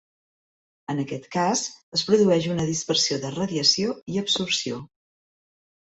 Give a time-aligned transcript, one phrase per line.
[0.93, 1.61] En aquest cas,
[1.99, 4.85] es produeix una dispersió de radiació i absorció.